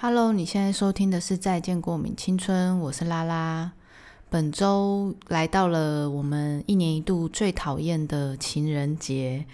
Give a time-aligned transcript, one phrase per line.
[0.00, 3.72] Hello，你现在收听的是《再见过敏青春》，我是拉拉。
[4.30, 9.44] 本周来到了我们一年一度最讨厌的情人节，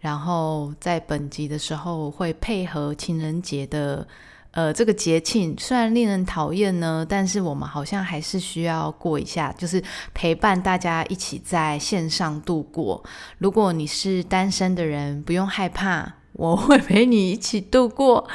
[0.00, 4.06] 然后在本集的时候会配合情人节的
[4.50, 9.82] 呃这个节庆，虽然令人讨厌呢，但是我们好像还是需要过一下，就是
[10.12, 13.02] 陪伴大家一起在线上度过。
[13.38, 16.16] 如果你是单身的人，不用害怕。
[16.34, 18.26] 我会陪你一起度过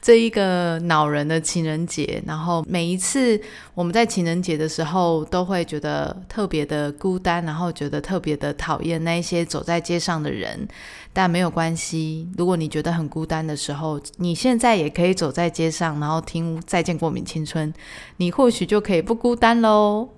[0.00, 3.40] 这一个恼人的情人节，然后每一次
[3.74, 10.66] 我们在情人节的时候，都会觉得特别的孤单，然后觉得特别的讨厌那一些走在街上的人。
[11.12, 17.72] 但没有关系，如果你觉得很孤单的时候，你现在也可以走在街上，然后听《再见过敏青春》，
[18.18, 20.17] 你或许就可以不孤单喽。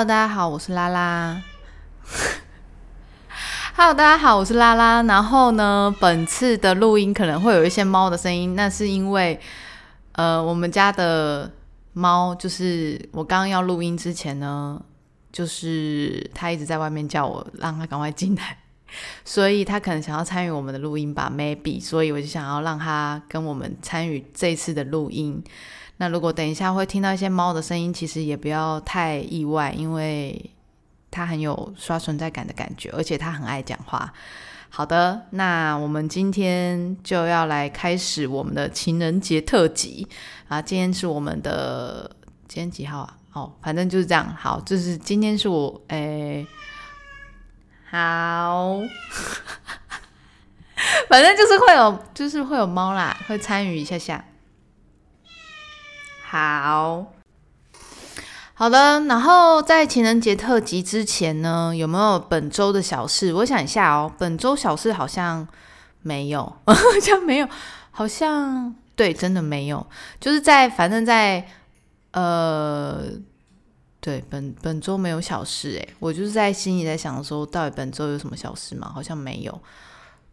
[0.00, 1.42] 大家好，我是拉拉。
[3.76, 5.02] Hello，大家好，我是拉拉。
[5.02, 9.38] 然后呢，本次的录音可能会有一些猫的声音，那是因为
[10.12, 11.52] 呃，我们家的
[11.92, 14.80] 猫就是我刚刚要录音之前呢，
[15.30, 18.56] 就是它一直在外面叫我，让它赶快进来，
[19.22, 25.44] 所以它可能想要参与我们的录音吧，maybe，所以我就想要让它跟我们参与这次的录音。
[26.00, 30.50] 那如果等一下会听到一些猫的声音，其实也不要太意外，因为
[31.10, 34.10] 它很有刷存在感的感觉，而且它很爱讲话。
[34.70, 40.08] 好的，那我们今天就要来开始我们的情人节特辑
[40.48, 40.62] 啊！
[40.62, 42.10] 今天是我们的
[42.48, 43.16] 今天几号啊？
[43.34, 44.34] 哦，反正就是这样。
[44.34, 46.46] 好，就是今天是我诶，
[47.90, 48.80] 好，
[51.10, 54.24] 反正就是会有，就是会有猫啦，会参与一下下。
[56.30, 57.12] 好
[58.54, 63.32] 好的，然后在情人节特辑之前呢，有没有本周的小事？
[63.32, 65.48] 我想一下哦，本周小事好像
[66.02, 67.48] 没有， 好像没有，
[67.90, 69.84] 好像对，真的没有。
[70.20, 71.44] 就是在反正，在
[72.12, 73.02] 呃，
[73.98, 78.92] 对，本本周没有小事诶，我就是在心里在想说，到底本周有什么小事吗？
[78.94, 79.60] 好像没有。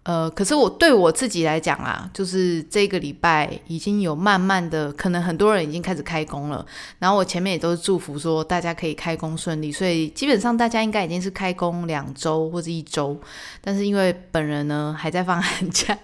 [0.07, 6.65] 呃，可是我对我自己来讲啊，就是这个礼拜已经有慢慢的，可能很多人已经开始开工了。
[6.97, 13.19] 然后我前面也都是祝福说大家可以开工顺利，所以基本上大家应该已经是开工两周或者一周。
[13.59, 15.97] 但是因为本人呢还在放寒假，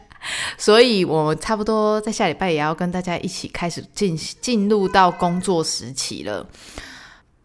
[0.57, 6.45] 所以我差不多在下礼拜也要跟大家一起开始进进入到工作时期了。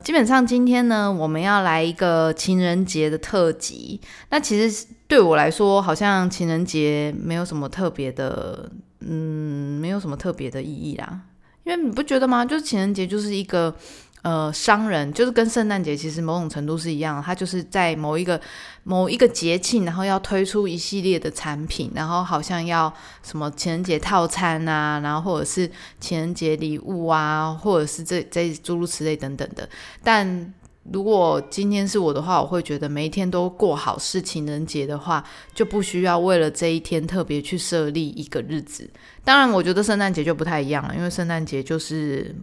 [0.02, 4.00] 基本上今天呢，我们要来一个情人节的特辑。
[4.30, 8.70] 那其实对我来说，好像情人节没有什么特别的，
[9.00, 11.22] 嗯，没有什么特别的意义啦。
[11.64, 12.44] 因为你不觉得吗？
[12.44, 13.74] 就是情人节就是一个。
[14.22, 18.38] 呃，商人就是跟圣诞节其实某种程度是一样，它就是在某一个
[18.82, 22.92] 某一个节庆，然后要推出一系列的产品，然后好像要
[23.22, 25.70] 什么情人节套餐啊，然后或者是
[26.00, 29.66] 情人节礼物啊，或者是这这诸如此类等等的。
[30.02, 30.52] 但
[30.92, 38.90] 如果今天是我的话，我会觉得每一天都过好是情人节的话，就不需要为了这一天特别去设立一个日子。
[39.24, 42.34] 当然，我觉得圣诞节就不太一样了，因为圣诞节就是。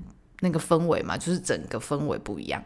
[0.42, 2.62] 那个氛围嘛，就是整个氛围不一样，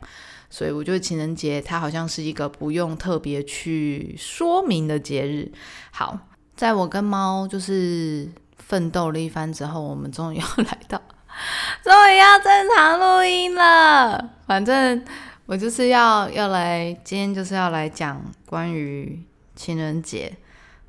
[0.50, 5.50] 所以我觉得情人节它好像是一个不用特别去说明的节日。
[5.92, 6.18] 好，
[6.56, 11.00] 在我跟猫就是奋斗了一番之后，我们终于要来到，
[11.84, 14.32] 终于要正常录音了。
[14.48, 15.06] 反正
[15.50, 19.20] 我就是要要来，今天就是要来讲关于
[19.56, 20.32] 情人节。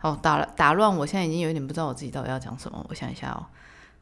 [0.02, 2.84] 哦，打打乱，我现在已经有点不知道我自己到底要讲什么。
[2.90, 3.40] 我想一下哦，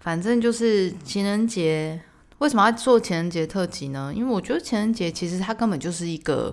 [0.01, 2.01] 反正就是情人节。
[2.39, 4.13] 为什么要做情人节特辑呢？
[4.13, 6.53] 因为我觉得情人节其实它根本就是一个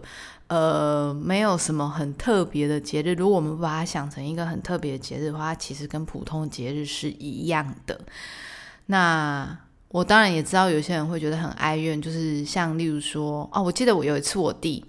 [0.49, 3.15] 呃没有什么很特别的节日。
[3.15, 7.99] 如果我们把它想成一个很特别的节日的话，它其实跟普通节日是一样的。
[8.85, 9.57] 那
[9.95, 14.83] 我当然也知道有些人会觉得很哀怨，就是像例如说哦，我记得我有一次我弟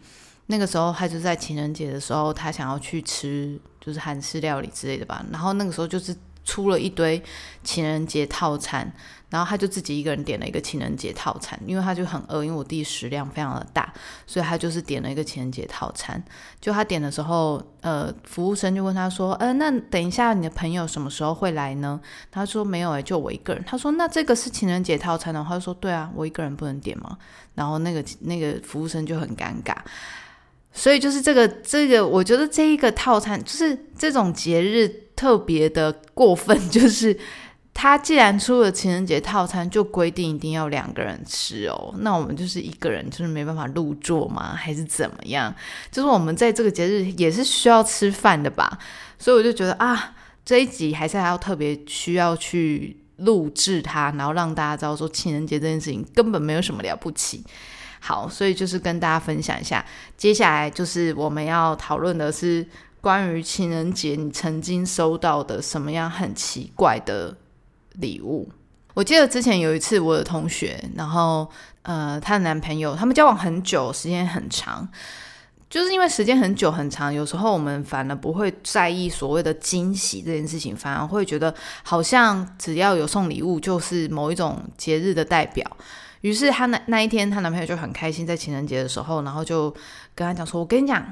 [0.46, 6.12] 那个时候他就在情人节的时候，他想要去吃就是韩式料理之类的吧，然后那个时候就是。
[6.46, 7.22] 出了一堆
[7.62, 8.90] 情人节套餐。
[9.28, 13.92] 然后他就自己一个人点了一个情人节套餐，因为他就很饿，因为我弟食量非常的大，
[14.24, 16.22] 所以他就是点了一个情人节套餐。
[16.60, 22.00] 就他点的时候，呃，服务生就问他说：“呃，那等一下你的朋友什么时候会来呢？”
[22.30, 27.18] 他说：“没有诶，就我一个人。”他说：“那这个是情人节套餐的话，说：“对啊，我一个人不能点吗？”
[27.56, 29.74] 然后那个那个服务生就很尴尬。
[30.72, 37.18] 所以就是这个这个，我觉得这一个套餐就是这种节日特别的过分， 就是。
[37.78, 41.94] 他既然出了情人节套餐，就规定一定要两个人吃哦。
[41.98, 44.54] 那我们就是一个人，就是没办法入座吗？
[44.56, 45.54] 还是怎么样？
[45.90, 48.78] 就是我们在这个节日也是需要吃饭的吧？
[49.18, 57.44] 所以我就觉得啊，这一集还是还要特别需要去录制它，然后让大家知道说情人节这件事情根本没有什么了不起。
[58.00, 59.84] 好，所以就是跟大家分享一下，
[60.16, 62.66] 接下来就是我们要讨论的是
[63.06, 67.36] 关于情人节你曾经收到的什么样很奇怪的。
[68.00, 68.50] 礼物，
[68.94, 71.48] 我记得之前有一次，我的同学，然后
[71.82, 74.88] 呃，她的男朋友，他们交往很久，时间很长，
[75.70, 81.54] 就是因为时间很久很长，有时候我们反而不会在意所谓的惊喜这件事情，反而会觉得
[81.84, 85.64] 好像只要有送礼物，就是某一种节日的代表。
[86.22, 89.70] 于是她那那一天，她男朋友就很开心，在情人节的时候，然后就
[90.12, 91.06] 跟她讲说：“我跟你讲。”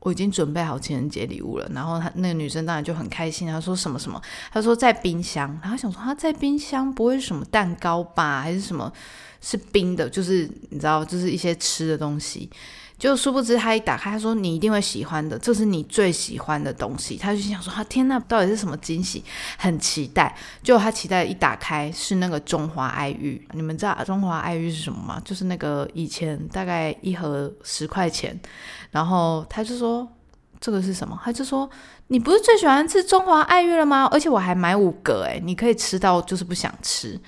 [0.00, 4.20] 我已经准备好情人节礼物了，然后她那个女生当然就很开心，她说什么什么，
[4.52, 8.92] 她说在冰箱，然后想说她在冰箱不会是什么蛋糕吧，还是什么
[9.40, 12.50] 是冰的，就是你知道，就是一些吃的东西。
[12.98, 17.16] 就殊不知他一打开，他说你一定会喜欢的，这是你最喜欢的东西。
[17.16, 19.22] 他就想说，他天呐，到底是什么惊喜？
[19.56, 20.36] 很期待。
[20.62, 23.40] 就他期待一打开是那个中华爱玉。
[23.52, 25.22] 你们知道中华爱玉是什么吗？
[25.24, 28.38] 就是那个以前大概一盒十块钱。
[28.90, 30.06] 然后他就说
[30.58, 31.16] 这个是什么？
[31.22, 31.70] 他就说
[32.08, 34.08] 你不是最喜欢吃中华爱玉了吗？
[34.10, 37.20] 而且我还买五个，诶，你可以吃到就是不想吃。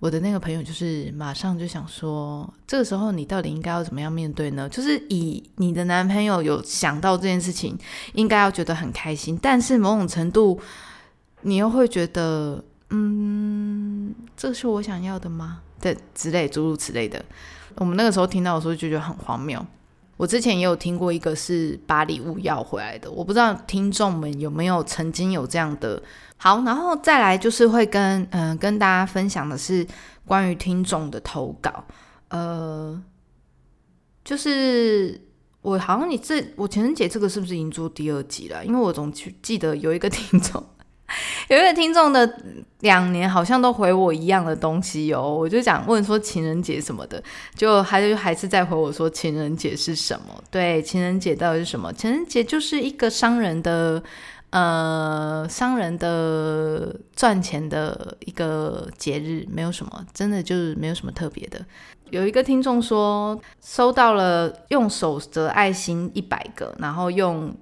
[0.00, 4.66] 我的那个朋友就是马上就想说，这个时候你到底应该要怎么样面对呢？
[4.68, 7.78] 就是以你的男朋友有想到这件事情，
[8.14, 10.58] 应该要觉得很开心，但是某种程度
[11.42, 15.60] 你又会觉得，嗯，这是我想要的吗？
[15.80, 17.22] 对之类诸如此类的。
[17.76, 19.64] 我们那个时候听到的时候就觉得很荒谬。
[20.20, 26.02] 我之前也有听过一个是把礼物要回来的，我不知道听众们有没有曾经有这样的。
[26.36, 29.86] 好，然后再来就是会跟嗯跟大家分享的是
[30.26, 31.86] 关于听众的投稿，
[32.28, 33.02] 呃，
[34.22, 35.18] 就是
[35.62, 38.62] 我好像你这我情人节这个是不是已经做第二集了？
[38.62, 40.62] 因为我总记得有一个听众。
[41.48, 42.38] 有一个听众的
[42.80, 47.22] 两年好像都回我一样的东西哦，我就想问说情人节什么的，
[47.54, 50.42] 就还是还是在回我说情人节是什么？
[50.50, 51.92] 对，情人节到底是什么？
[51.92, 54.02] 情人节就是一个商人的
[54.50, 61.60] 呃商人的赚钱的一个节日，没有什么，真的就是没有什么特别的。
[62.10, 67.54] 有一个听众说收到了用手折爱心一百个，然后用。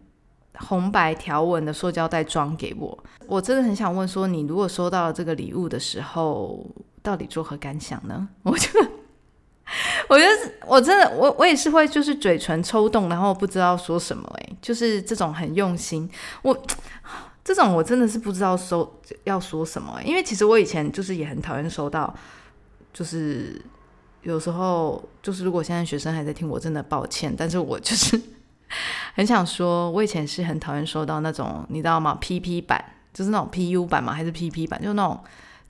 [0.58, 6.66] 红白条纹的塑胶袋装给我，我真的很想问说，你如果收到了这个礼物的时候，
[7.02, 8.28] 到底作何感想呢？
[8.42, 8.90] 我觉得，
[10.08, 16.10] 我觉得我真的，我我也是会就是嘴唇抽动，然后不知道说什么，哎，就是这种很用心，
[16.42, 16.60] 我
[17.44, 22.12] 这种我真的是不知道收要说什么，因为其实我以前就是也很讨厌收到，
[22.92, 23.62] 就是
[24.22, 28.20] 有时候就是如果现在学生还在听，我真的抱歉，但是我就是。
[29.14, 32.82] 很想说，我以前是很讨厌收到那种，你知道吗？PP 版
[33.12, 34.12] 就是那种 PU 版嘛？
[34.12, 34.80] 还是 PP 版？
[34.82, 35.18] 就那种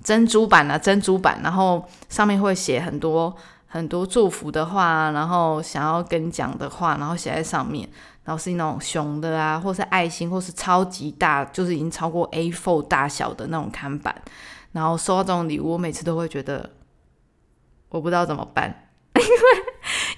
[0.03, 3.35] 珍珠版啊，珍珠版，然后上面会写很多
[3.67, 7.89] 很多祝福的话，然后想要跟讲的话，然后写在上面，
[8.25, 14.15] 然后是那种熊的啊，或是爱心，或是超级大，就是已经超过 A4 大小的那种看板。
[14.73, 16.69] 然后收到这种礼物，我每次都会觉得
[17.89, 19.58] 我不知道怎么办， 因为。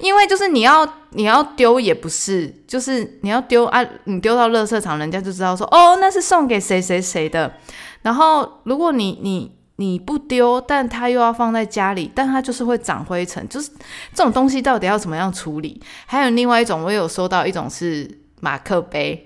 [0.00, 7.52] 因为就是你要你要丢也不是，就是你要丢啊，你丢到垃圾场，人家就知道说哦，那是送给谁谁谁的。
[8.02, 13.70] 然后如果你你你不丢，但它又要放在家里，但它就是会长灰尘，就是
[14.14, 15.80] 这种东西到底要怎么样处理？
[16.06, 19.24] 还有另外一种，我有收到一种是马克杯，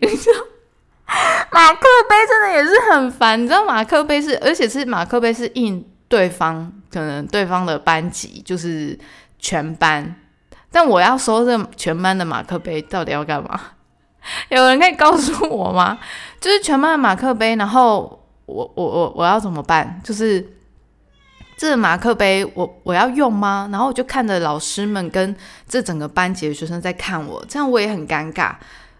[1.52, 8.98] 马克杯真的也是很烦，你知道马克杯是，而且是马克杯是印对方可能对方的班级，就是
[9.38, 10.16] 全班。
[10.74, 13.60] 但我要收这全班的马克杯到底要干嘛？
[14.50, 15.96] 有人可以告诉我吗？
[16.40, 20.00] 就是全班的马克杯，然后我我我我要怎么办？
[20.02, 20.44] 就是
[21.56, 23.68] 这马克杯，我我要用吗？
[23.70, 25.36] 然后我就看着老师们跟
[25.68, 28.56] 这整个班级的学生在看我，这样我也很尴尬。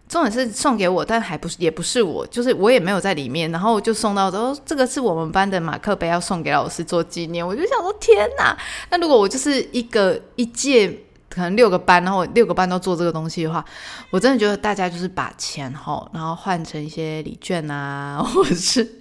[0.09, 7.45] 重点是送给我，但还不是也不是我，就是我也没有在里面，然后就送到说这个是我们班的马克杯，要送给老师做纪念。
[7.45, 8.57] 我就想说天哪，
[8.91, 11.01] 那如果我就是一个一届。
[11.35, 13.65] 可能六个班，然后六个班都做这个东西的话，
[14.11, 19.01] 我真的觉得大家就是把钱哈，然后换成一些礼券啊，或者是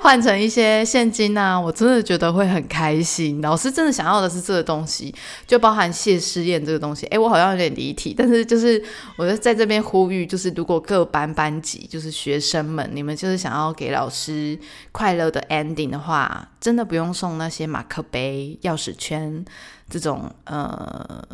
[0.00, 3.40] 换成一些现金啊，我真的觉得会很开心。
[3.40, 5.14] 老师真的想要的是这个东西，
[5.46, 7.06] 就包含谢师宴这个东西。
[7.06, 8.82] 哎，我好像有点离题，但是就是
[9.16, 14.58] 我就在这边呼吁，就是如果各班班级就是学生们，你们就是想要给老师
[14.90, 19.44] 快乐的 ending 的话，真的不用送那些马克杯、钥匙圈
[19.88, 21.24] 这种呃。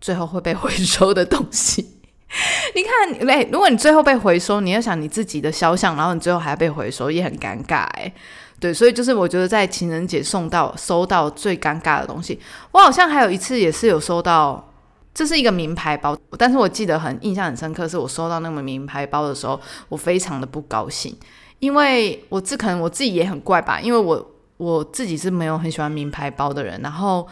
[0.00, 1.82] 最后会被回收的东西，
[2.74, 8.10] 你看，哎，如果你最后被回收，你要想你自己的肖像，然后你最后还要被回收，也很尴尬，哎，
[8.58, 12.40] 对，所以就是我觉得在情人节送到收到最尴尬的东西，
[12.72, 14.72] 我好像还有一次也是有收到，
[15.12, 21.14] 这是一个名牌包，但是我记得很印象很深刻，是我收到那个名牌包的时候，我非常的不高兴，
[21.58, 27.28] 因为我自可能我自己也很怪吧，因为我我自己是没有很喜欢名牌包的人，然后。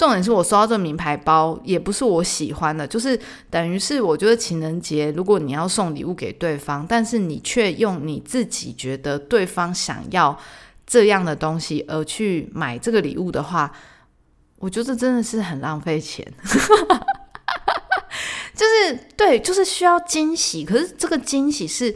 [0.00, 10.38] 重点是我收到这个名牌包也不是我喜欢的，就是等于是我觉得情人节如果你要送礼物给对方，但是你却用你自己觉得对方想要
[10.86, 13.70] 这样的东西而去买这个礼物的话，
[14.56, 16.26] 我觉得真的是很浪费钱。
[18.56, 21.94] 就是对，就是需要惊喜，可是这个惊喜是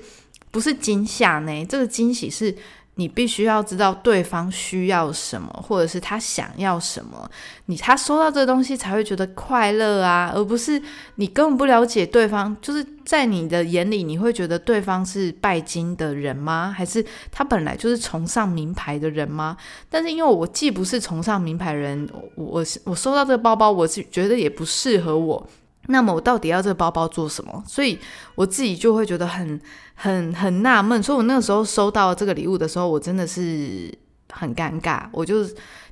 [0.50, 1.64] 不是惊吓呢？
[1.64, 2.54] 这个惊喜是。
[2.96, 7.28] 你必须要知道对方需要什么，或者是他想要什么，
[7.66, 10.80] 你他收到这个东西才会觉得快乐啊，而不是
[11.16, 12.56] 你根本不了解对方。
[12.60, 16.72] 就是在你的眼里，你会觉得对方是拜金的人吗？
[16.76, 19.56] 还是他本来就是崇尚名牌的人吗？
[19.90, 25.48] 但是因为我既不是崇尚名牌人，我我我收到这个包包，我是觉得也不适合我。
[25.86, 27.62] 那么我到底要这个包包做什么？
[27.66, 27.98] 所以
[28.34, 29.60] 我自己就会觉得很
[29.94, 31.02] 很很纳闷。
[31.02, 33.92] 所以我那个时候收到这个礼物的时候，我真的是
[34.32, 35.02] 很尴尬。
[35.12, 35.44] 我就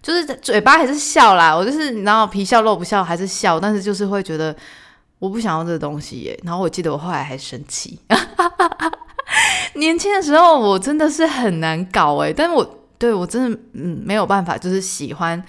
[0.02, 4.56] 就是嘴巴还是笑啦，我就是然后皮笑肉不笑还是笑，但是就是会觉得
[5.18, 6.40] 我不想要这个东西耶。
[6.42, 8.00] 然后我记得我后来还生气。
[9.74, 15.42] 年轻的时候我真的是很难搞诶，但是我对我真的嗯没有办法，就是喜欢。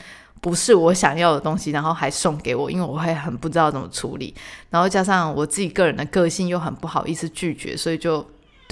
[0.44, 4.36] 不是我想要的东西，然后还送给我，因为我会很不知道怎么处理，
[4.70, 8.24] 然后加上我自己个人的个性又很不好意思拒绝，所以就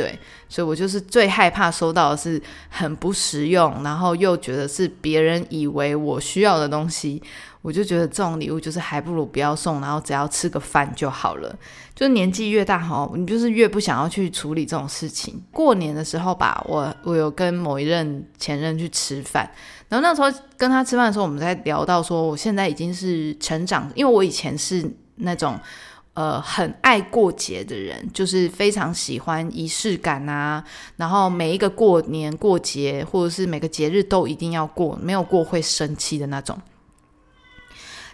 [0.02, 0.18] 对，
[0.50, 7.22] 所以我就是最害怕收到的是很不实用，然后又觉得是别人以为我需要的东西，
[7.62, 11.56] 我就觉得这种礼物就是还不如不要送，然后只要吃个饭就好了。
[11.94, 15.40] 就年纪越大哈，你就是越不想要去处理这种事情。
[15.52, 19.48] 过年的时候吧，我我有跟某一任前任去吃饭。
[19.88, 24.84] 然后那时候跟他吃饭的时候，我们在聊到说，我现在已经是成长，因为我以前是
[25.18, 25.60] 那种
[26.14, 30.64] 呃很爱过节的人，就是非常喜欢仪式感啊，
[30.98, 36.60] 然后每一个过年过节或者是每个节日都一定要过，没有过会生气的那种。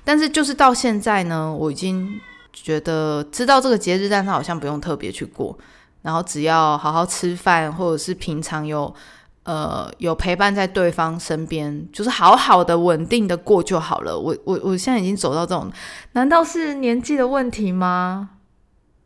[0.04, 2.20] 但是就是到现在呢，我已经
[2.54, 5.58] 觉得知道这个节日，但是好像不用特别去过，
[6.01, 8.94] 然后只要好好吃饭，或者是平常有。
[9.48, 14.20] 呃，有陪伴在对方身边，就是好好的、稳定的过就好了。
[14.20, 15.72] 我我我现在已经走到这种，
[16.12, 18.32] 难道是年纪的问题吗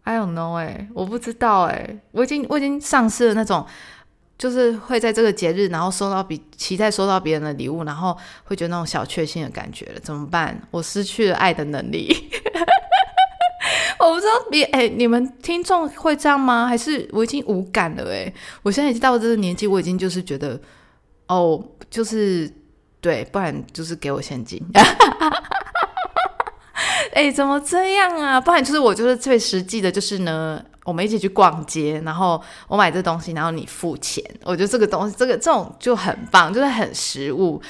[0.03, 3.63] ？I don't know，哎，我不知道，哎，我已经我已经丧失了那种，
[4.35, 9.99] 就是会在这个节日，然后收到比期待收到别人的礼物，然后会觉得那种小确幸的感觉了。
[10.01, 10.59] 怎么办？
[10.71, 12.31] 我失去了爱的能力。
[14.01, 16.65] 我不知道你哎，你们听众会这样吗？
[16.65, 18.11] 还是我已经无感了？
[18.11, 20.59] 哎，我现在已经到了这个年纪，我已经就是觉得，
[21.27, 22.51] 哦，就是
[22.99, 24.59] 对，不然就是给我现金。
[27.13, 28.41] 哎，怎么这样啊？
[28.41, 34.23] 不然就是我就是最实际的，就是呢，我们一起去逛街，然后我买这东西，然后你付钱。
[34.43, 37.61] 我觉得这个东西，这个这种就很棒，就是很实物。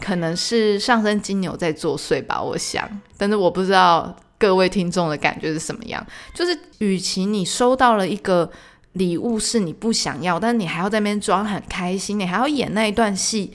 [0.00, 2.88] 可能是上升金牛在作祟吧，我想，
[3.18, 4.16] 但是我不知道。
[4.44, 6.06] 各位听众的感觉是什么样？
[6.34, 8.50] 就是，与其你收到了一个
[8.92, 13.54] 礼物是你不想要，但你还要在那边装很开心，你还要演那一段戏，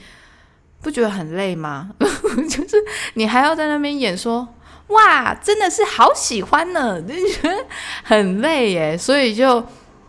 [0.81, 1.91] 不觉得很累吗？
[2.49, 4.47] 就是你还要在那边演说，
[4.87, 7.65] 哇，真的是好喜欢呢，就觉得
[8.03, 8.97] 很累耶。
[8.97, 9.63] 所以就，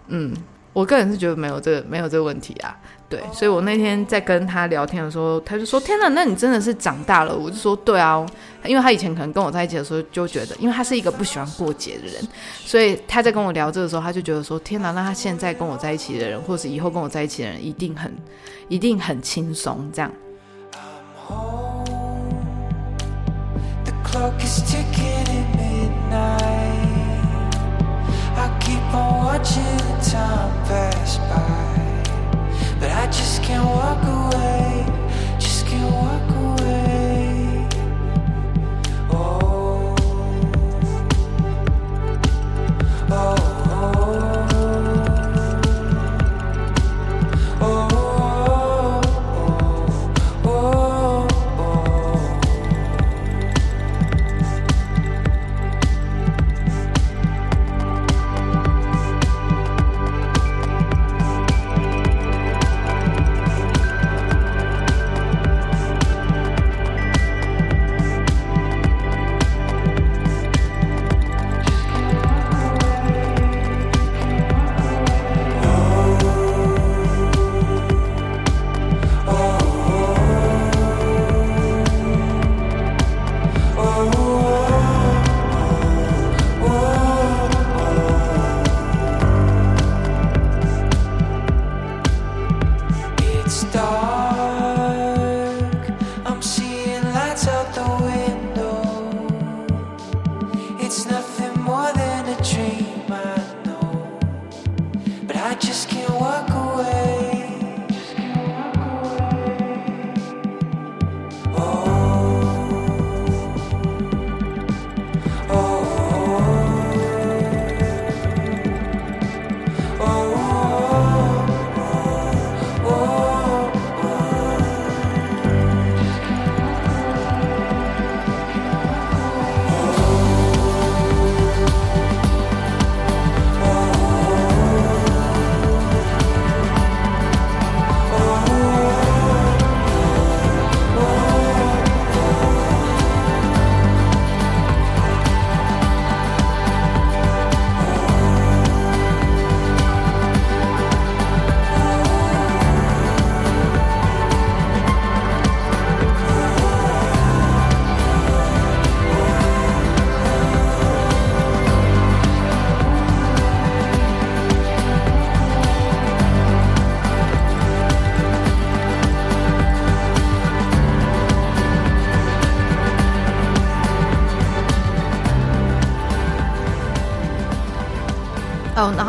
[0.09, 0.35] 嗯，
[0.73, 2.77] 我个人是觉得没有这个没有这个问题啊。
[3.09, 8.25] 对，所以我那天在跟他聊天的时候，他就说：“天哪，那你真的是长大了。”我就说：“对啊，
[8.65, 12.23] 因为他以前可能跟我在一起的时候就觉得，因为他是一个不喜欢过节的人，
[12.65, 18.15] 所以他在跟我聊这个时候，他就觉得说：天哪，那他现在跟我在一起的人，或者以后跟我在一起的人，一定很，
[18.69, 20.13] 一定很轻松这样。”
[29.41, 32.03] Watching time pass by,
[32.79, 34.60] but I just can't walk away,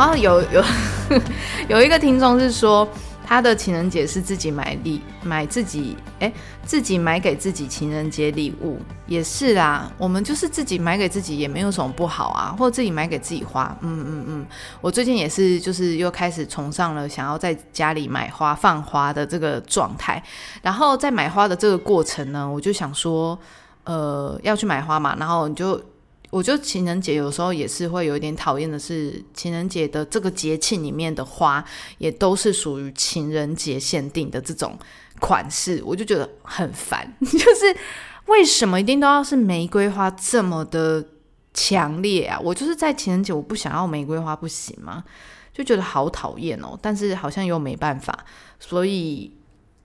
[0.02, 0.64] 然后有有
[1.70, 2.88] 有一个听众是说，
[3.24, 6.34] 他的情人节是自己买礼买自己哎
[6.66, 9.92] 自己买给自己情人节礼物，也是啦。
[10.00, 13.78] 我们就是自己买给自己也没有什么不好啊，或者自己买给自己花。
[13.82, 14.46] 嗯嗯嗯，
[14.82, 20.24] 我最近也是就是又开始崇尚了想要在家里买花放花的这个状态，
[20.64, 23.38] 然后在买花的这个过程呢，我就想说，
[23.84, 25.80] 呃，要去买花嘛，然后你就。
[26.32, 31.64] 我觉得情人节有时候也是会有一点讨厌的是，情人节的这个节庆里面的花
[31.98, 34.80] 也都是属于情人节限定的这种
[35.20, 37.14] 款式，我就觉得很烦。
[37.20, 37.76] 就是
[38.28, 41.06] 为什么一定都要是玫瑰花这么的
[41.54, 42.40] 强烈啊？
[42.40, 45.04] 我就是在情人节我不想要玫瑰花不行吗？
[45.54, 46.80] 就觉得好讨厌哦。
[46.82, 48.26] 但是好像又没办法，
[48.58, 49.30] 所以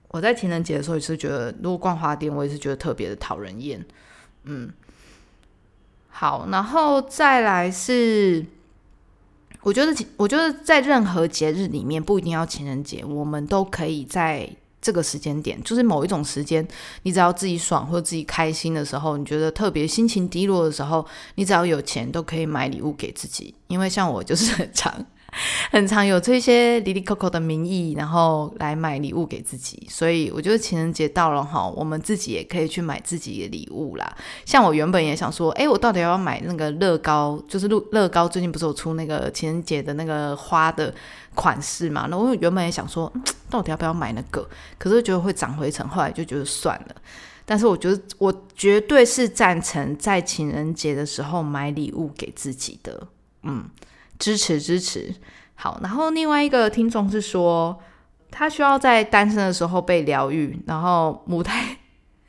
[0.07, 3.85] 我在情人节的时候也是觉得，如果逛花店，我也是觉得特别的讨人厌。
[4.45, 4.71] 嗯。
[6.19, 8.43] 好，然后再来是，
[9.61, 14.49] 我觉得，我觉得在任何节日里面，不一定要情人节，我们都可以在
[14.81, 16.67] 这个时间点，就是某一种时间，
[17.03, 23.53] 你只要自己爽或者自己开心的时候，你觉得特别心情低落的时候，你只要有钱都可以买礼物给自己。
[23.67, 25.05] 因为像我就是很常。
[25.71, 34.15] 很常有这些里里扣扣的名义，然后来买礼物给自己，所以我觉得情人节到了哈，我们自己也可以去买自己的礼物啦。
[34.45, 37.41] 像我原本也想说，哎，我到底要不要买那个乐高？
[37.47, 40.93] 就是乐乐高最近不是有出那个情人节的那个花的
[41.35, 42.07] 款式嘛？
[42.09, 43.11] 那我原本也想说，
[43.49, 44.47] 到底要不要买那个？
[44.77, 46.95] 可是觉得会长灰尘，后来就觉得算了。
[47.45, 53.07] 但是我觉得我绝对是赞成在情人节的时候买礼物给自己的，
[53.43, 53.69] 嗯。
[54.19, 55.13] 支持支持，
[55.55, 55.79] 好。
[55.81, 57.77] 然后另外一个听众是说，
[58.31, 60.59] 他需要在单身的时候被疗愈。
[60.65, 61.77] 然后母胎，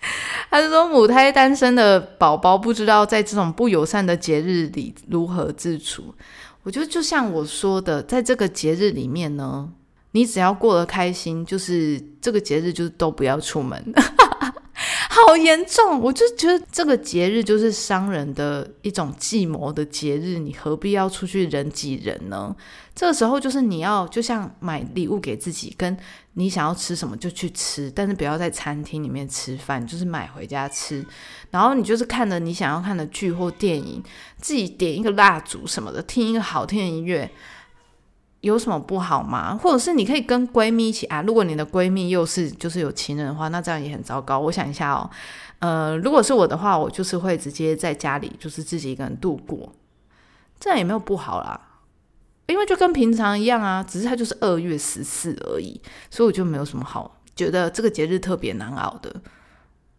[0.51, 6.15] 他是说母胎单身的宝宝不知道在这种不友善的节日里如何自处。
[6.63, 9.71] 我觉得就像我说的，在这个节日里面呢，
[10.11, 13.83] 你只要过得开心，就是这个节日就是都不要出门。
[15.11, 16.01] 好严重！
[16.01, 22.55] 我就觉得这个节日就是商人的一种计谋的节日，你何必要出去人挤人呢？
[22.95, 25.97] 这个时候就是你要就像买礼物给自己，跟
[26.35, 31.05] 你想要吃什么就去吃，但是不要在餐厅里面吃饭，就是买回家吃。
[31.51, 34.03] 然后你就是看着你想要看的剧或电影，
[34.41, 37.31] 自己点一个蜡烛什么的，听一个好听的音乐，
[38.41, 39.59] 有什么不好吗？
[39.61, 41.23] 或者是你可以跟闺蜜一起啊？
[41.23, 44.39] 如果你的闺蜜又是就是有情人的话，那这样也很糟糕。
[44.39, 45.11] 我想一下哦，
[45.59, 49.73] 呃，如果是我的话，我就是会直接在家里就是自己一个人度过，
[50.61, 51.61] 这样也没有不好啦。
[52.47, 59.15] 因为就跟平常一样啊，只是它就是二月十四而已，所以我就没有什么好觉得这个节日特别难熬的。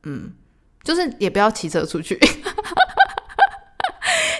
[0.04, 0.32] 嗯，
[0.82, 2.20] 就是也不要骑车出去。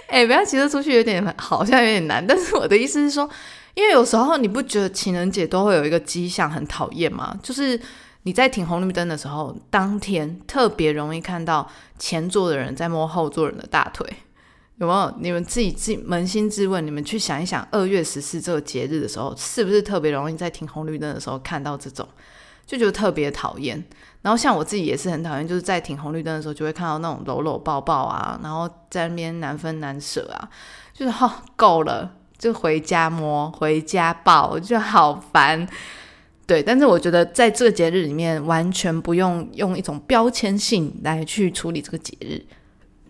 [0.08, 2.26] 哎，不要骑车出去，有点好像有点难。
[2.26, 3.30] 但是我的意思是说，
[3.80, 7.34] 因为有时候你不觉得情人节都会有一个迹象很讨厌吗？
[7.42, 7.80] 就是
[8.24, 11.66] 你在停红绿灯的时候，当天特别容易看到
[11.98, 14.06] 前座的人在摸后座人的大腿。
[14.80, 15.16] 有没有？
[15.22, 22.06] 你们自己自己扪心自问，你们去想一想，二月十四这个节日的时候，是不是特别容易在停红绿灯的时候看到这种，
[22.66, 23.82] 就觉得特别讨厌。
[24.24, 30.50] 然后像我自己也是很讨厌，就是在停红绿灯的时候，就会看到那种搂搂抱抱啊，然后在那边难分难舍啊，
[30.94, 35.68] 就是哈够了，就回家摸，回家抱，我觉得好烦。
[36.48, 42.44] 对，但是我觉得在这个节日里面，完全不用用一种标签性来去处理这个节日。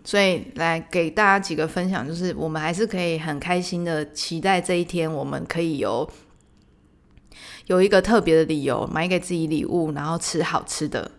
[0.02, 6.10] 所以来给大家几个分享，就是我们还是可以很开心的期待这一天，我们可以有
[7.66, 11.10] 有一个特别的理由买给自己礼物，然后吃好吃的，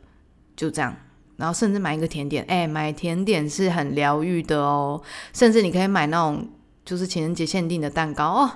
[0.55, 0.95] 就这样，
[1.37, 6.47] 然后甚至买一个甜点，哎，买甜点是很疗愈的哦，甚至你可以买那种
[6.85, 8.51] 就是情人节限定的蛋糕哦，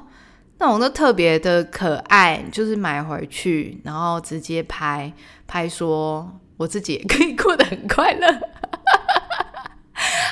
[0.57, 5.11] 那种都特别的可爱，就是买回去，然后直接拍
[5.47, 8.27] 拍说我自己也可以过得很快乐。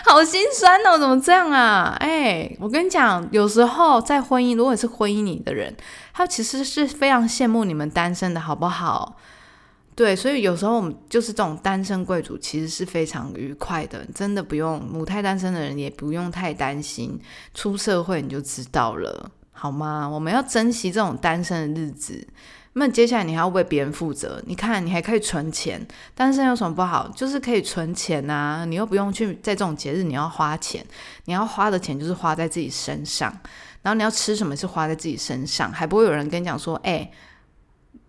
[0.06, 1.96] 好心酸哦，怎么这样啊？
[2.00, 5.76] 哎，我跟你讲，有时候在婚姻，如果是婚姻里的人，
[6.14, 9.18] 他其实是非常羡慕你们单身的好不好？
[9.96, 17.20] 对，所以有时候我们就是这种单身贵族，其实是非常愉快的，真的不用母胎单身的人也不用太担心，
[17.54, 20.10] 出社会你就知道了，好吗？
[20.10, 22.28] 我们要珍惜这种单身的日子。
[22.76, 25.80] 那接下来你还要为别人负责，你看你还可以存钱，
[26.16, 27.08] 单身有什么不好？
[27.16, 30.84] 就是可以存钱啊，你又不用去在这种节日你要花钱，
[31.26, 33.32] 你要花的钱就是花在自己身上，
[33.84, 37.12] 然后你要吃什么是花在自己身上，还不会有人跟你讲说，哎，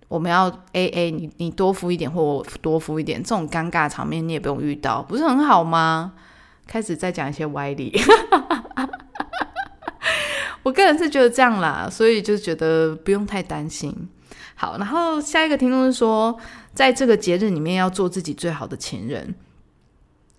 [0.09, 6.13] 我们要 A A，你你多付一点或我多付一点，这种尴尬场面你也不用遇到，不是很好吗？
[6.67, 7.93] 开始再讲一些歪理，
[10.63, 13.95] 我个人是觉得这样啦，所以就觉得不用太担心。
[14.55, 16.39] 好，然后下一个听众是说，
[16.73, 19.35] 在这个节日里面要做自己最好的情人。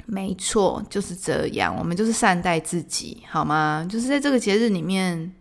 [0.07, 3.85] 没错，就是这样，我们就是善待自己，好吗？
[3.87, 5.31] 就是在这个节日里面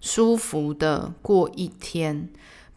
[0.00, 2.28] 舒服的过一天。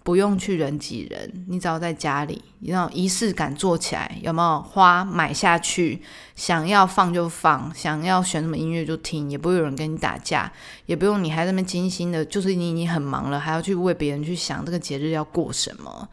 [0.05, 5.99] 不用去人挤人，你只要在家里，那种仪式感做起来，有没有花买下去？
[6.35, 10.51] 想要放就放，想要选什么音乐就听，也不会有人跟你打架，
[10.85, 16.07] 也不用你还那么精心的，就是你已经很忙了，还要去为别人去想这个节日要过什么，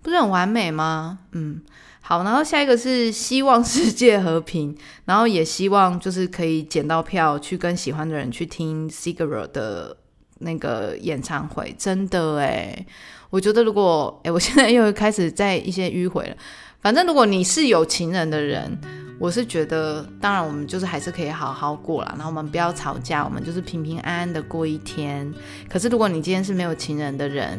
[0.00, 1.18] 不是很完美吗？
[1.32, 1.60] 嗯，
[2.02, 9.96] 好，然后下一个是希望世界和平，然后也希望就是可以捡到票去跟喜欢的人去听 cigarer 的
[10.38, 12.86] 那个演唱会，真的诶。
[13.30, 16.36] 我觉得，如果哎，我现在又开始在一些迂回了。
[16.80, 18.78] 反正，如果你是有情人的人，
[19.18, 22.14] 我是觉得，当然我们就是还是可以好好过了。
[22.16, 25.32] 然后我们不要吵架，我们就是平平安安的过一天。
[25.68, 27.58] 可是，如果你今天是没有情人的人，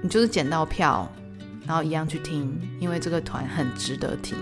[0.00, 1.10] 你就是捡到票，
[1.66, 4.38] 然后一样去听，因为这个团很值得听。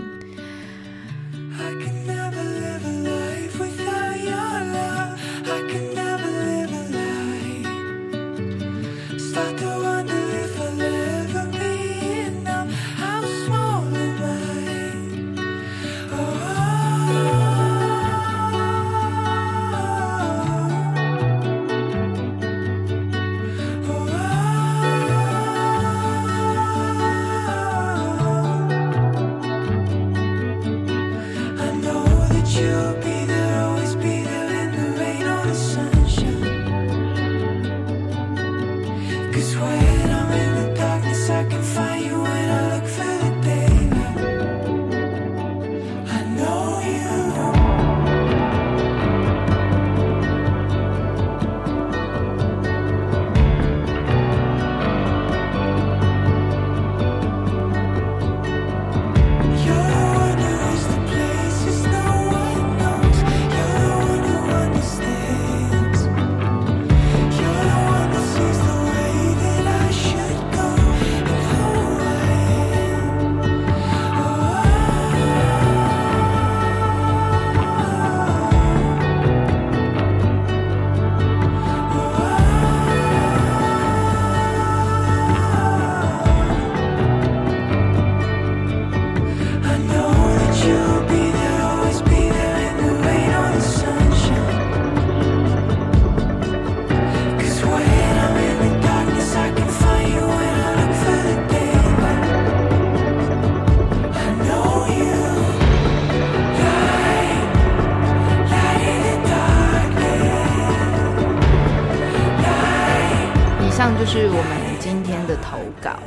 [114.03, 115.97] 就是我们今天的投稿。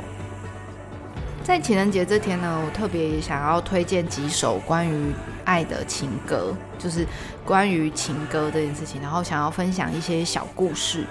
[1.43, 5.11] 在情人节这天呢，我特别想要推荐几首关于
[5.45, 7.03] 爱的情歌，就是
[7.43, 11.05] 关于情歌这件事情，然后想要分享一些小故事。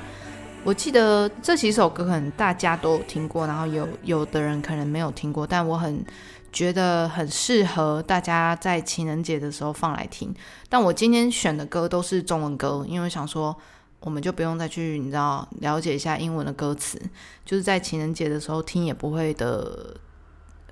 [0.62, 6.04] 我记得这几首歌可能大家都听过，然后有有的人可能没有听过，但我很
[6.52, 10.32] 觉得很适合大家在情人节的时候放来听。
[10.68, 13.56] 但我今天选的歌都是中文歌，因为我想说
[14.06, 16.98] 我们就不用再去你知道了解一下英文的歌词，
[17.44, 19.94] 就是在情人节的时候听也不会的。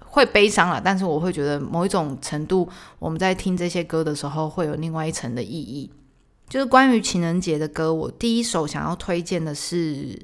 [0.06, 2.68] 会悲伤了，但是我会觉得某一种程度，
[3.00, 5.90] 我们在听这些歌的时候，会有另外一层的意义。
[6.48, 10.16] 就是关于情人节的歌，我第一首想要推荐的是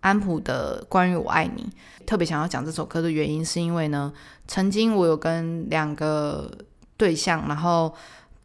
[0.00, 1.62] 安普的《关于我爱你》。
[2.04, 4.12] 特别想要讲这首歌的原因，是因为呢，
[4.46, 6.50] 曾经我有跟两个
[6.98, 7.94] 对象，然后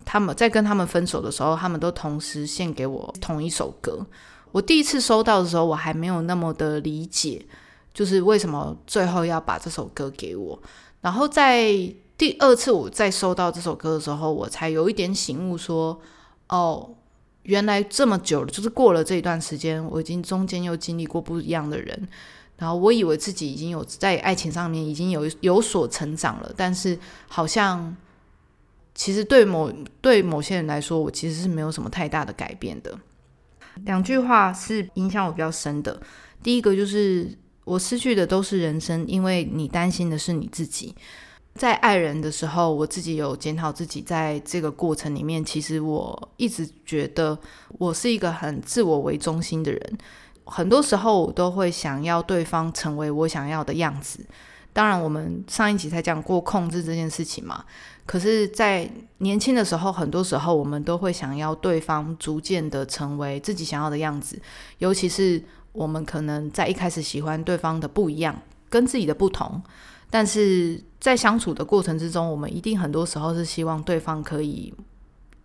[0.08, 4.08] 他们在跟他们分手的时候，他们都同时献给我同一首歌。
[4.54, 7.46] 我第一次收到的时候，我还没有那么的理解。
[7.94, 10.58] 就是为什么最后要把这首歌给我？
[11.02, 11.74] 然后在
[12.16, 16.00] 第二次我再收到这首歌的时候，我才有一点醒悟，说
[16.50, 16.92] ：“哦，
[17.42, 22.08] 原来这么久了，就是过了这一段时间，我已经中间又经历过不一样的人。
[22.58, 27.96] 然后我以为自己已经有在爱情上面已经有有所成长了，但是好像
[28.98, 32.94] 其实对某对某些人来说，我其实是没有什么太大的改变的。
[33.86, 35.98] 两句话是影响我比较深的。
[36.44, 37.38] 第一个就是。
[37.68, 40.96] 我失去的都是人生，因为你担心的是你自己。
[41.54, 47.38] 在爱人的时候，我自己有检讨自己，在这个过程里面，其实我一直觉得
[47.72, 49.98] 我是一个很自我为中心的人。
[50.46, 54.26] 很多时候，我都会想要对方成为我想要的样子。
[54.72, 57.66] 当然，我们上一集才讲过控制这件事情嘛。
[58.08, 58.90] 可是，在
[59.20, 64.42] 年轻的时候，很多时候我们都会想要对方逐渐的成为自己想要的样子，
[64.80, 65.44] 尤其是。
[65.74, 68.36] 我们可能在一开始喜欢对方的不一样，
[68.68, 69.62] 跟自己的不同，
[70.10, 74.74] 但是在相处的过程之中，我们一定很多时候是希望对方可以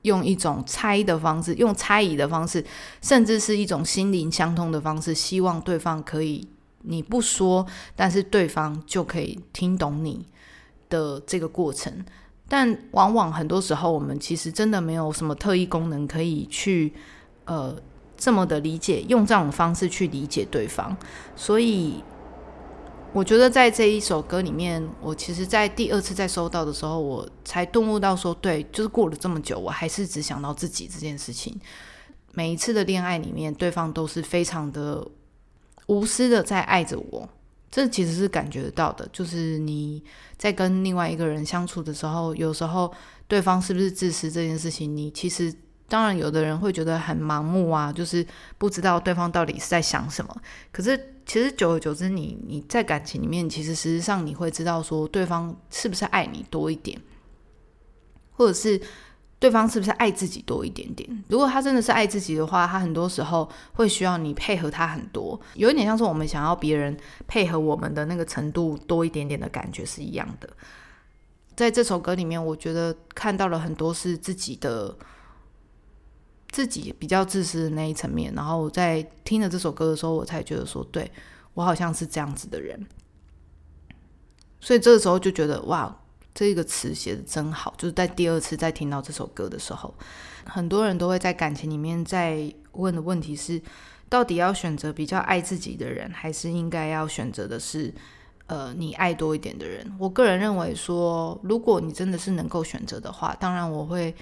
[0.03, 2.65] 用一种猜的方式，用猜疑的方式，
[3.03, 6.49] 甚至是一种心灵相通的方式，希望对方可以
[6.85, 10.27] 你不说，但是对方就可以听懂你
[10.89, 11.93] 的这个过程。
[12.49, 16.93] 但往往很多时候，我们其实真的没有什么特异功能可以去
[17.45, 17.77] 呃。
[18.15, 20.97] 这么的理解，用这种方式去理解对方，
[21.35, 22.01] 所以
[23.13, 31.59] 我觉得在这一首歌里面，我其实，在第二次再收到的时候，我才顿悟到说，对，就是过了这么久，我还是只想到自己这件事情。
[32.31, 35.05] 每一次的恋爱里面，对方都是非常的
[35.87, 37.29] 无私的在爱着我，
[37.73, 39.09] 这其实是感觉得到的。
[39.13, 40.01] 就是你
[40.39, 42.95] 在跟另外一个人相处的时候，有时候
[43.27, 45.53] 对方是不是自私这件事情，你其实。
[45.89, 50.35] 当然，有的人会觉得很盲目啊，就是不知道对方到底是在想什么。
[50.73, 56.99] 可是，其实久而久之，你你在感情里面，其实事实上你会知道说，对方是不是爱你多一点，
[58.31, 58.81] 或者是
[59.43, 61.25] 对方是不是爱自己多一点点。
[61.27, 70.49] 如果他真的是爱自己的话，他很多时候会需要你配合他很多，有一点像是我们想要别人配合我们的那个程度多一点点的感觉是一样的。
[71.57, 74.97] 在这首歌里面，我觉得看到了很多是自己的。
[76.53, 81.11] 自己比较自私的那一层面，然后我在听了这首歌的时候，我才觉得说，对
[81.55, 82.87] 我好像是这样子的人，
[84.61, 86.02] 所以这个时候就觉得哇，
[86.35, 87.75] 这个词写的真好。
[87.77, 89.95] 就是在第二次再听到这首歌的时候，
[90.45, 93.61] 很多人都会在感情里面在问的问题是，
[94.09, 97.93] 到底要选择比较爱自己的人，还是应该要选择的是
[98.47, 99.91] 呃你爱多一点的人？
[99.99, 104.15] 我个人认为说，如果你真的是能够选择的话，当然我会。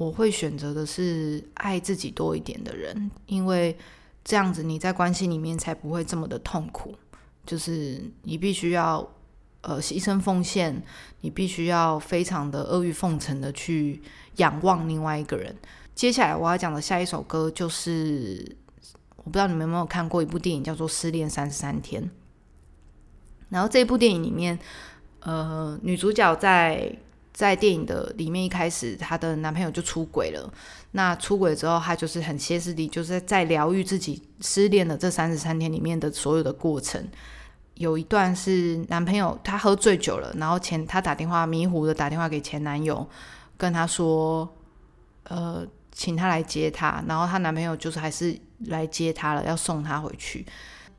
[0.00, 3.76] 我会选择的是爱自己多一点的人，因为
[4.24, 6.94] 这样子你在关系里面才不会这么的痛苦。
[7.44, 9.04] 就是你必须要
[9.60, 10.82] 呃牺牲奉献，
[11.20, 14.02] 你必须要非常的阿谀奉承的去
[14.36, 15.54] 仰望另外一个人。
[15.94, 18.56] 接下来我要讲的下一首歌就是，
[19.16, 22.02] 我不知道你们有没有看过一部电影叫做《失恋三十三天》，
[23.48, 24.58] 然后这部电影里面，
[25.20, 26.96] 呃，女主角在。
[27.30, 30.52] 在电影的里面，一开始她的男朋友就出轨了。
[30.90, 37.00] 那出轨之后，她就是很歇斯底，就是在疗愈自己失恋的这三十三天里面的所有的过程。
[37.78, 43.08] 有一段是男朋友他喝醉酒了，然后前他打电话迷糊的打电话给前男友，
[43.56, 44.48] 跟他说，
[45.24, 47.02] 呃，请他来接他。
[47.08, 50.44] 然后她男朋友就是还是来接她了，要送她回去。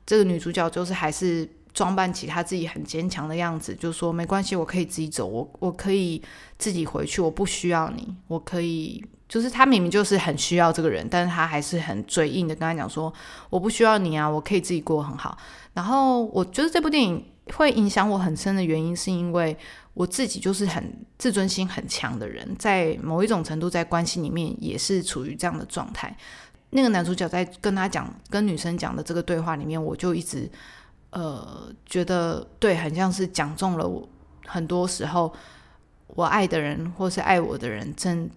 [0.06, 1.48] 这个女主角就是还是。
[1.72, 6.22] 装扮起她自己很坚强的样子，就说没关系，我可以自己走，我我可以
[6.58, 9.06] 自己回去，我不需要你，我可以。
[9.30, 13.14] 就是他明明就是很需要这个人，但是他还是很嘴硬的跟他讲说，
[13.52, 15.38] 我不需要你啊，我可以自己过很好。
[15.74, 19.58] 然后我觉得这部电影会影响我很深的原因，是因为
[19.94, 26.16] 我自己就是很自尊心很强的人，在某一种程度在关系里面也是处于这样的状态。
[26.72, 30.50] 那个男主角在跟他讲跟女生讲的这个对话里面，我就一直
[31.12, 34.08] 呃觉得对，很像是讲中了我
[34.46, 35.34] 很多时候
[36.08, 38.30] 我爱的人或是爱我的人正。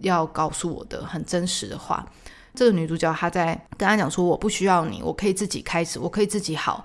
[0.00, 2.06] 要告诉我的很真实的话，
[2.56, 6.84] 这个女主角她在跟他讲说：“我不需要你，我可以自己开始，我可以自己好，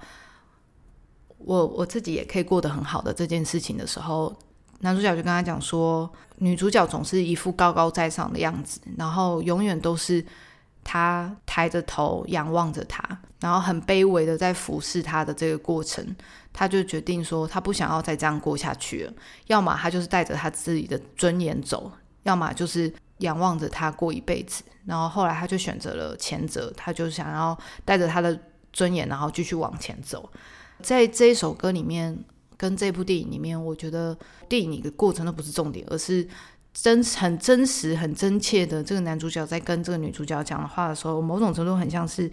[1.38, 4.36] 我我自己也可以过得很好的这件事情的时候，
[4.82, 10.24] 男主角就跟他讲说，女主角总是一副高高在上的样子，然后永远都是
[10.84, 13.02] 他抬着头仰望着他，
[13.40, 16.06] 然后很卑微的在服侍他的这个过程，
[16.52, 19.14] 他就决定说，他不想要再这样过下去了，
[19.48, 21.92] 要么他就是带着他自己的尊严走。”
[22.24, 28.38] 要么就是仰望着他过一辈子，然后后来他就选择了前者，他就想要带着他的
[28.72, 30.30] 尊严，然后继续往前走。
[30.82, 32.18] 在这一首歌里面，
[32.58, 34.18] 跟这部电影里面，我觉得
[34.50, 36.28] 电影里的过程都不是重点，而是
[36.74, 42.30] 真很真实、很真切的这个男主角在跟这个女主角讲的话的时候，某种程度很像是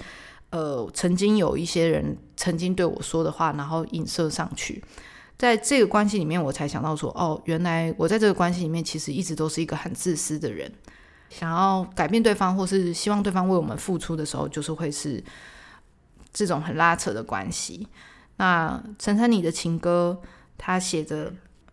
[0.50, 4.82] 呃，曾经有一些人曾经对我说的话，然后影射上去。
[5.38, 10.70] 在这个关系里面，我才想到说，哦，原来我在这个关系里面，其实一直都是一个很自私的人，
[11.30, 15.22] 想要改变对方，或是希望对方为我们付出的时候，就是会是
[16.32, 17.86] 这种很拉扯的关系。
[18.38, 20.20] 那陈珊妮的情歌，
[20.56, 21.32] 他写着，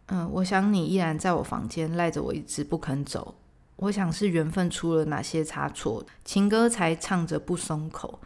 [0.10, 3.34] 嗯，我想你依然在我房间赖着我一直不肯走，
[3.78, 8.20] 我想是缘分出了哪些差错，情歌才唱着不松口，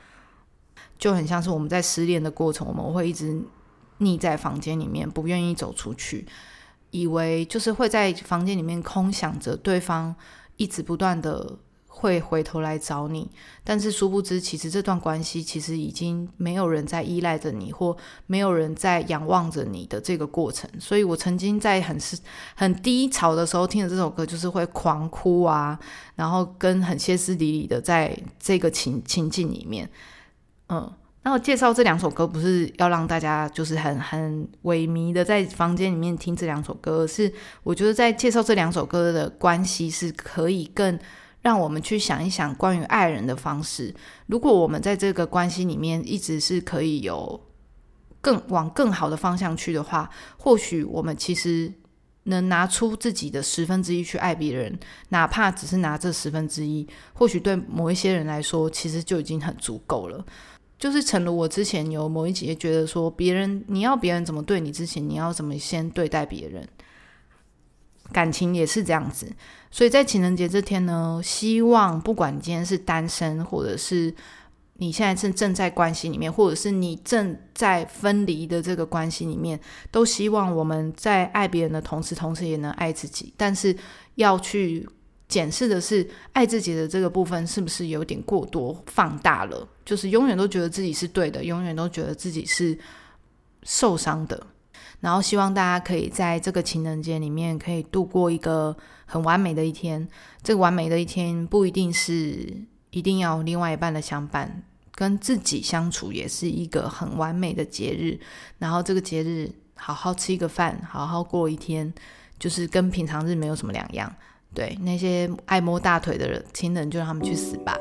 [0.97, 3.41] 就很像是我们在失恋的过程，我们会一直。
[3.99, 6.27] 腻在房间里面，不愿意走出去，
[6.91, 10.15] 以为就是会在房间里面空想着对方
[10.57, 11.57] 一直不断的
[11.87, 13.29] 会回头来找你，
[13.63, 20.69] 但是殊不知，其实这段关系其实已经没有人在依赖着你，或没有人在仰望着你的这个过程。
[20.79, 22.17] 所以我曾经在很是
[22.55, 25.77] 很低潮的时候听的这首歌，就是会狂哭啊，
[26.15, 29.89] 然后跟很歇斯底里的在这个情情境里面，
[30.69, 30.89] 嗯。
[31.29, 40.97] 然后介绍这两首歌，不是要让大家就是很很萎靡的在房间里面听这两首歌，是我觉得在介绍这两首歌的关系是可以更
[41.43, 43.93] 让我们去想一想关于爱人的方式。
[44.25, 47.39] 如果我们在这个关系里面一直是可以有
[48.21, 51.71] 更往更好的方向去的话，或许我们其实
[52.23, 60.25] 能拿出自己的十分之一去爱别人，哪怕只是拿这十分之一，或许对某一些人来说，其实就已经很足够了。
[60.79, 66.65] 就是诚如我之前有某一节觉得说，别人你要别人怎么对你之前，你要怎么先对待别人，
[68.13, 69.29] 感情也是这样子。
[69.69, 74.15] 所以在情人节这天呢，希望不管你今天是单身，或者是
[74.75, 79.59] 你现在正正在关系里面，或者是你正在分离的这个关系里面，
[79.91, 83.33] 都希望我们在爱别人的同时，同时也能爱自己。
[83.35, 83.75] 但是
[84.15, 84.87] 要去。
[85.29, 89.65] 检视的是爱自己的这个部分是不是有点过多放大了？
[89.85, 92.77] 就是永远都觉得自己是对的，永远都觉得自己是
[93.63, 94.47] 受伤的。
[95.01, 100.05] 然后希望大家可以在这个情人节里面可以度过一个很完美的一天。
[100.43, 102.51] 这个完美的一天不一定是
[102.89, 104.63] 一定要另外一半的相伴，
[104.95, 108.19] 跟自己相处也是一个很完美的节日。
[108.57, 111.93] 然后这个节日好好吃一个饭，好好过一天，
[112.39, 114.13] 就是跟平常日没有什么两样。
[114.53, 117.77] 对那些爱摸大腿的人亲人，就让他们去死吧。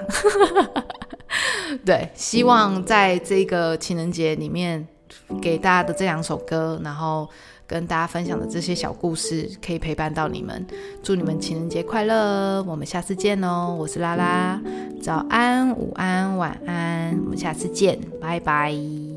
[1.85, 4.87] 对，希望在这个情人节里面，
[5.41, 7.29] 给大家的这两首歌，然后
[7.67, 10.67] 跟大家分享的这些小故事，可以陪伴到你们。
[11.03, 12.63] 祝你们情人节快乐！
[12.65, 13.75] 我们下次见哦。
[13.79, 14.61] 我是拉拉，
[15.03, 19.08] 早安、午安、晚安，我们下次见，拜拜。